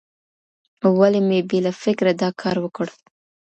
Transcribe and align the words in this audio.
ولي 0.99 1.21
مې 1.27 1.39
بې 1.49 1.59
له 1.65 1.71
فکره 1.81 2.11
دا 2.21 2.29
کار 2.41 2.55
وکړ؟ 2.61 2.87